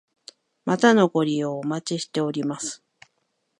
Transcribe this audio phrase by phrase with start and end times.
[0.65, 2.83] またのご利用お待ちしております。